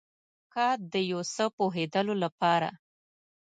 که 0.53 0.65
د 0.91 0.93
یو 1.11 1.21
څه 1.33 1.45
پوهیدلو 1.57 2.13
لپاره 2.23 2.69